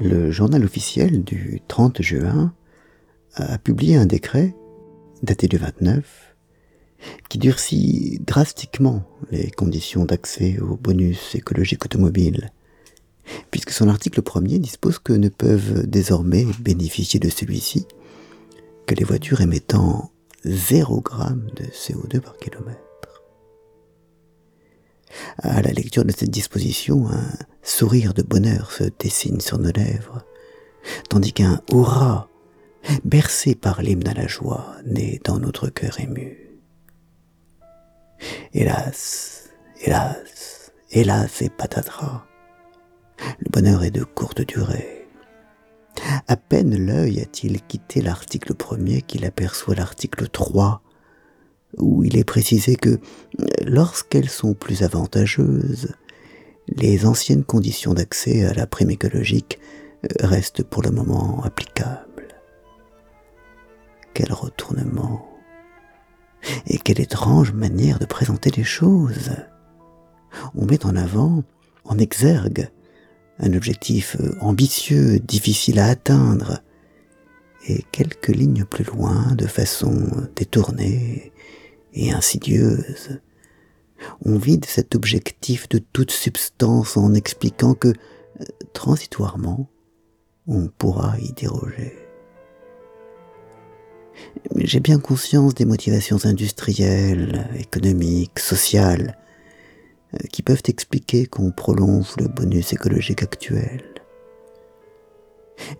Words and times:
le 0.00 0.30
journal 0.30 0.64
officiel 0.64 1.22
du 1.24 1.60
30 1.68 2.00
juin 2.02 2.54
a 3.34 3.58
publié 3.58 3.96
un 3.96 4.06
décret, 4.06 4.54
daté 5.22 5.46
du 5.46 5.58
29, 5.58 6.36
qui 7.28 7.38
durcit 7.38 8.20
drastiquement 8.26 9.04
les 9.30 9.50
conditions 9.50 10.04
d'accès 10.04 10.58
au 10.58 10.76
bonus 10.76 11.34
écologique 11.34 11.84
automobile, 11.84 12.50
puisque 13.50 13.70
son 13.70 13.88
article 13.88 14.22
premier 14.22 14.58
dispose 14.58 14.98
que 14.98 15.12
ne 15.12 15.28
peuvent 15.28 15.86
désormais 15.86 16.46
bénéficier 16.60 17.20
de 17.20 17.28
celui-ci 17.28 17.86
que 18.86 18.94
les 18.94 19.04
voitures 19.04 19.40
émettant 19.40 20.10
0 20.44 21.04
g 21.06 21.62
de 21.62 21.64
CO2 21.70 22.20
par 22.20 22.36
kilomètre. 22.38 22.89
À 25.38 25.62
la 25.62 25.72
lecture 25.72 26.04
de 26.04 26.12
cette 26.12 26.30
disposition, 26.30 27.08
un 27.08 27.30
sourire 27.62 28.14
de 28.14 28.22
bonheur 28.22 28.72
se 28.72 28.84
dessine 28.98 29.40
sur 29.40 29.58
nos 29.58 29.72
lèvres, 29.72 30.24
tandis 31.08 31.32
qu'un 31.32 31.60
hurrah, 31.70 32.28
bercé 33.04 33.54
par 33.54 33.82
l'hymne 33.82 34.08
à 34.08 34.14
la 34.14 34.26
joie, 34.26 34.74
naît 34.84 35.20
dans 35.24 35.38
notre 35.38 35.68
cœur 35.68 36.00
ému. 36.00 36.60
Hélas, 38.52 39.50
hélas, 39.82 40.72
hélas 40.90 41.42
et 41.42 41.50
patatras, 41.50 42.24
le 43.38 43.50
bonheur 43.50 43.84
est 43.84 43.90
de 43.90 44.04
courte 44.04 44.40
durée. 44.40 45.06
À 46.26 46.36
peine 46.36 46.76
l'œil 46.76 47.20
a-t-il 47.20 47.60
quitté 47.62 48.00
l'article 48.00 48.54
premier 48.54 49.02
qu'il 49.02 49.24
aperçoit 49.24 49.74
l'article 49.74 50.28
3, 50.28 50.82
où 51.78 52.04
il 52.04 52.16
est 52.16 52.24
précisé 52.24 52.76
que 52.76 52.98
lorsqu'elles 53.64 54.28
sont 54.28 54.54
plus 54.54 54.82
avantageuses, 54.82 55.94
les 56.68 57.06
anciennes 57.06 57.44
conditions 57.44 57.94
d'accès 57.94 58.44
à 58.44 58.54
la 58.54 58.66
prime 58.66 58.90
écologique 58.90 59.58
restent 60.20 60.62
pour 60.62 60.82
le 60.82 60.90
moment 60.90 61.42
applicables. 61.42 62.28
Quel 64.14 64.32
retournement 64.32 65.26
et 66.66 66.78
quelle 66.78 67.00
étrange 67.00 67.52
manière 67.52 67.98
de 67.98 68.06
présenter 68.06 68.50
les 68.50 68.64
choses. 68.64 69.30
On 70.54 70.64
met 70.64 70.84
en 70.86 70.96
avant, 70.96 71.44
en 71.84 71.98
exergue, 71.98 72.70
un 73.38 73.52
objectif 73.54 74.16
ambitieux, 74.40 75.18
difficile 75.18 75.78
à 75.78 75.86
atteindre, 75.86 76.60
et 77.68 77.84
quelques 77.92 78.28
lignes 78.28 78.64
plus 78.64 78.84
loin, 78.84 79.34
de 79.34 79.46
façon 79.46 80.08
détournée 80.34 81.32
et 81.92 82.12
insidieuse, 82.12 83.20
on 84.24 84.36
vide 84.36 84.64
cet 84.64 84.94
objectif 84.94 85.68
de 85.68 85.78
toute 85.78 86.10
substance 86.10 86.96
en 86.96 87.14
expliquant 87.14 87.74
que, 87.74 87.92
transitoirement, 88.72 89.68
on 90.46 90.68
pourra 90.68 91.18
y 91.18 91.32
déroger. 91.32 91.92
J'ai 94.56 94.80
bien 94.80 94.98
conscience 94.98 95.54
des 95.54 95.64
motivations 95.64 96.24
industrielles, 96.24 97.48
économiques, 97.58 98.38
sociales, 98.38 99.16
euh, 100.14 100.18
qui 100.32 100.42
peuvent 100.42 100.62
expliquer 100.66 101.26
qu'on 101.26 101.50
prolonge 101.50 102.16
le 102.18 102.28
bonus 102.28 102.72
écologique 102.72 103.22
actuel. 103.22 103.89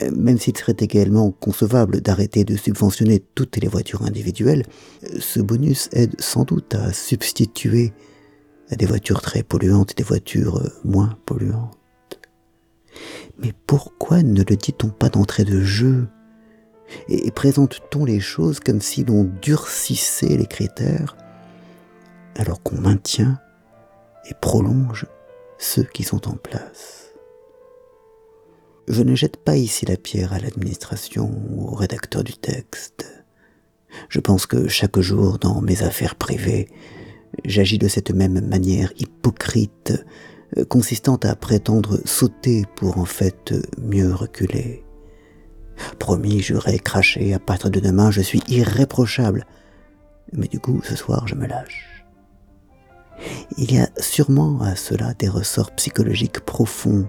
Euh, 0.00 0.10
même 0.10 0.38
s'il 0.38 0.56
serait 0.56 0.76
également 0.78 1.30
concevable 1.30 2.00
d'arrêter 2.00 2.44
de 2.44 2.56
subventionner 2.56 3.22
toutes 3.34 3.56
les 3.56 3.68
voitures 3.68 4.02
individuelles, 4.02 4.64
ce 5.18 5.40
bonus 5.40 5.88
aide 5.92 6.20
sans 6.20 6.44
doute 6.44 6.74
à 6.74 6.92
substituer 6.92 7.92
à 8.70 8.76
des 8.76 8.86
voitures 8.86 9.20
très 9.20 9.42
polluantes 9.42 9.96
des 9.96 10.02
voitures 10.02 10.62
moins 10.84 11.16
polluantes. 11.26 11.78
Mais 13.38 13.52
pourquoi 13.66 14.22
ne 14.22 14.42
le 14.42 14.56
dit-on 14.56 14.88
pas 14.88 15.08
d'entrée 15.08 15.44
de 15.44 15.60
jeu 15.60 16.06
et 17.08 17.30
présente-t-on 17.30 18.04
les 18.04 18.20
choses 18.20 18.60
comme 18.60 18.80
si 18.80 19.04
l'on 19.04 19.24
durcissait 19.40 20.36
les 20.36 20.46
critères 20.46 21.16
alors 22.36 22.62
qu'on 22.62 22.80
maintient 22.80 23.38
et 24.28 24.34
prolonge 24.40 25.06
ceux 25.58 25.84
qui 25.84 26.02
sont 26.02 26.28
en 26.28 26.36
place? 26.36 27.01
Je 28.88 29.02
ne 29.02 29.14
jette 29.14 29.36
pas 29.36 29.56
ici 29.56 29.86
la 29.86 29.96
pierre 29.96 30.32
à 30.32 30.38
l'administration 30.38 31.30
ou 31.50 31.68
au 31.68 31.74
rédacteur 31.74 32.24
du 32.24 32.34
texte. 32.34 33.24
Je 34.08 34.20
pense 34.20 34.46
que 34.46 34.68
chaque 34.68 34.98
jour 34.98 35.38
dans 35.38 35.60
mes 35.60 35.82
affaires 35.82 36.16
privées, 36.16 36.68
j'agis 37.44 37.78
de 37.78 37.88
cette 37.88 38.10
même 38.10 38.46
manière 38.46 38.92
hypocrite, 38.98 39.92
consistant 40.68 41.16
à 41.22 41.34
prétendre 41.36 42.00
sauter 42.04 42.64
pour 42.76 42.98
en 42.98 43.04
fait 43.04 43.54
mieux 43.80 44.12
reculer. 44.12 44.84
Promis, 45.98 46.40
juré, 46.40 46.78
craché, 46.78 47.34
à 47.34 47.38
partir 47.38 47.70
de 47.70 47.80
demain, 47.80 48.10
je 48.10 48.20
suis 48.20 48.42
irréprochable. 48.48 49.46
Mais 50.32 50.48
du 50.48 50.58
coup, 50.58 50.80
ce 50.82 50.96
soir, 50.96 51.28
je 51.28 51.34
me 51.34 51.46
lâche. 51.46 52.04
Il 53.56 53.72
y 53.72 53.78
a 53.78 53.88
sûrement 53.98 54.60
à 54.62 54.76
cela 54.76 55.14
des 55.14 55.28
ressorts 55.28 55.74
psychologiques 55.76 56.40
profonds, 56.40 57.06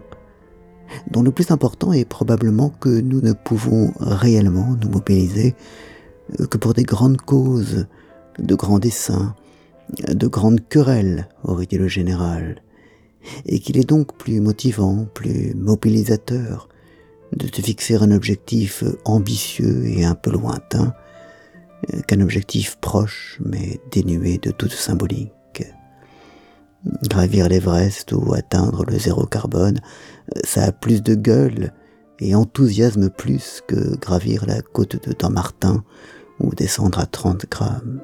dont 1.10 1.22
le 1.22 1.32
plus 1.32 1.52
important 1.52 1.94
est 1.94 2.06
probablement 2.06 2.70
que 2.70 2.90
nous 2.90 3.22
ne 3.22 3.34
pouvons 3.34 3.94
réellement 4.00 4.76
nous 4.82 4.90
mobiliser 4.90 5.56
que 6.50 6.58
pour 6.58 6.74
des 6.74 6.84
grandes 6.84 7.22
causes, 7.22 7.88
de 8.40 8.56
grands 8.56 8.80
desseins, 8.80 9.36
de 10.08 10.28
grandes 10.28 10.68
querelles, 10.68 11.28
aurait 11.44 11.66
dit 11.66 11.78
le 11.78 11.88
général, 11.88 12.62
et 13.46 13.60
qu'il 13.60 13.78
est 13.78 13.88
donc 13.88 14.18
plus 14.18 14.40
motivant, 14.40 15.06
plus 15.14 15.54
mobilisateur, 15.56 16.70
de 17.36 17.48
te 17.48 17.62
fixer 17.62 17.96
un 17.96 18.12
objectif 18.12 18.84
ambitieux 19.06 19.86
et 19.86 20.06
un 20.06 20.16
peu 20.16 20.32
lointain 20.32 20.94
qu'un 22.08 22.22
objectif 22.22 22.78
proche 22.80 23.40
mais 23.44 23.80
dénué 23.92 24.38
de 24.38 24.52
toute 24.52 24.72
symbolique. 24.72 25.32
Gravir 27.10 27.48
l'Everest 27.48 28.12
ou 28.12 28.34
atteindre 28.34 28.84
le 28.86 29.00
zéro 29.00 29.26
carbone, 29.26 29.80
ça 30.44 30.64
a 30.64 30.72
plus 30.72 31.02
de 31.02 31.16
gueule 31.16 31.72
et 32.20 32.36
enthousiasme 32.36 33.10
plus 33.10 33.62
que 33.68 33.96
gravir 33.98 34.46
la 34.46 34.62
côte 34.62 35.08
de 35.08 35.14
Dammartin 35.14 35.84
ou 36.40 36.54
descendre 36.54 37.00
à 37.00 37.06
30 37.06 37.50
grammes. 37.50 38.02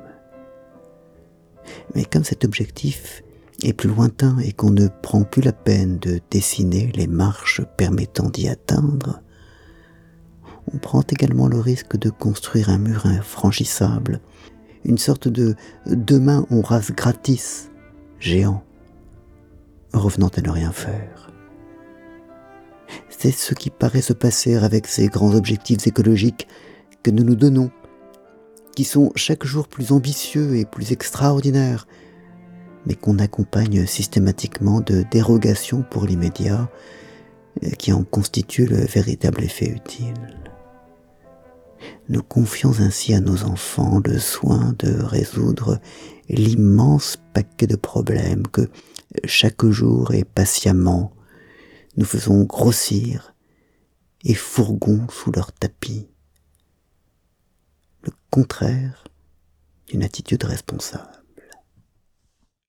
Mais 1.95 2.05
comme 2.05 2.23
cet 2.23 2.45
objectif 2.45 3.23
est 3.63 3.73
plus 3.73 3.89
lointain 3.89 4.37
et 4.39 4.53
qu'on 4.53 4.71
ne 4.71 4.87
prend 4.87 5.23
plus 5.23 5.41
la 5.41 5.51
peine 5.51 5.99
de 5.99 6.19
dessiner 6.31 6.91
les 6.95 7.07
marches 7.07 7.61
permettant 7.77 8.29
d'y 8.29 8.47
atteindre, 8.47 9.21
on 10.73 10.77
prend 10.77 11.01
également 11.01 11.47
le 11.47 11.59
risque 11.59 11.97
de 11.97 12.09
construire 12.09 12.69
un 12.69 12.77
mur 12.77 13.05
infranchissable, 13.05 14.21
une 14.85 14.97
sorte 14.97 15.27
de 15.27 15.55
demain 15.85 16.45
on 16.49 16.61
rase 16.61 16.91
gratis, 16.91 17.69
géant, 18.19 18.63
revenant 19.93 20.29
à 20.35 20.41
ne 20.41 20.49
rien 20.49 20.71
faire. 20.71 21.31
C'est 23.09 23.31
ce 23.31 23.53
qui 23.53 23.69
paraît 23.69 24.01
se 24.01 24.13
passer 24.13 24.55
avec 24.55 24.87
ces 24.87 25.07
grands 25.07 25.35
objectifs 25.35 25.85
écologiques 25.87 26.47
que 27.03 27.11
nous 27.11 27.23
nous 27.23 27.35
donnons, 27.35 27.71
qui 28.75 28.83
sont 28.83 29.11
chaque 29.15 29.45
jour 29.45 29.67
plus 29.67 29.91
ambitieux 29.91 30.55
et 30.55 30.65
plus 30.65 30.91
extraordinaires, 30.91 31.87
mais 32.85 32.95
qu'on 32.95 33.19
accompagne 33.19 33.85
systématiquement 33.85 34.79
de 34.79 35.03
dérogations 35.11 35.83
pour 35.89 36.05
l'immédiat, 36.05 36.69
euh, 37.63 37.69
qui 37.71 37.91
en 37.91 38.03
constituent 38.03 38.67
le 38.67 38.85
véritable 38.85 39.43
effet 39.43 39.67
utile. 39.67 40.13
Nous 42.07 42.23
confions 42.23 42.73
ainsi 42.79 43.13
à 43.13 43.19
nos 43.19 43.43
enfants 43.43 44.01
le 44.05 44.17
soin 44.17 44.73
de 44.79 45.01
résoudre 45.01 45.79
l'immense 46.27 47.17
paquet 47.33 47.67
de 47.67 47.75
problèmes 47.75 48.47
que 48.47 48.69
chaque 49.25 49.65
jour 49.65 50.13
et 50.13 50.23
patiemment 50.23 51.13
nous 51.97 52.05
faisons 52.05 52.43
grossir 52.43 53.33
et 54.23 54.33
fourgons 54.33 55.07
sous 55.09 55.31
leur 55.31 55.51
tapis. 55.51 56.07
Le 58.03 58.11
contraire 58.29 59.03
d'une 59.87 60.03
attitude 60.03 60.43
responsable. 60.43 61.18